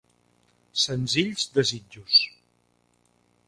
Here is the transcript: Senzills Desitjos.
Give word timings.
Senzills 0.83 1.45
Desitjos. 1.57 2.17